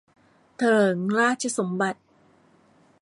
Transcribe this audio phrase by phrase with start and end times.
[0.55, 2.01] เถลิงราชสมบัติ